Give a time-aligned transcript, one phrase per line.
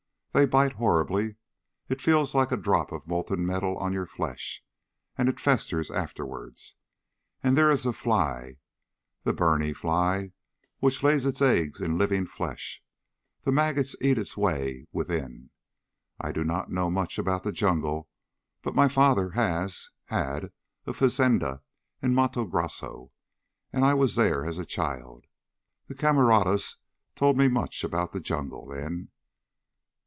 [0.33, 1.35] They bite horribly.
[1.89, 4.63] It feels like a drop of molten metal on your flesh.
[5.17, 6.75] And it festers afterwards.
[7.43, 8.55] And there is a fly,
[9.23, 10.31] the berni fly,
[10.79, 12.81] which lays its eggs in living flesh.
[13.41, 15.49] The maggot eats its way within.
[16.17, 18.07] I do not know much about the jungle,
[18.61, 20.53] but my father has had
[20.87, 21.61] a fazenda
[22.01, 23.11] in Matto Grosso
[23.73, 25.25] and I was there as a child.
[25.87, 26.77] The camaradas
[27.17, 29.09] told me much about the jungle, then."